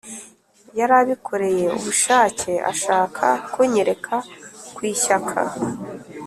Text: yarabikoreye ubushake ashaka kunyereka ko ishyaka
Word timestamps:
yarabikoreye 0.79 1.65
ubushake 1.77 2.51
ashaka 2.71 3.25
kunyereka 3.51 4.15
ko 4.75 4.79
ishyaka 4.93 5.39